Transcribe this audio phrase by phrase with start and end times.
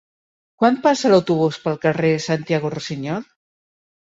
[0.61, 3.25] Quan passa l'autobús pel carrer Santiago Rusiñol?